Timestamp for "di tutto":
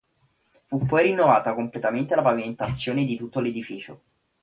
3.05-3.39